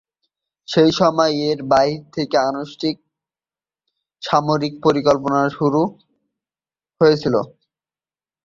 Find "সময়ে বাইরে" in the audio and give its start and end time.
0.91-2.03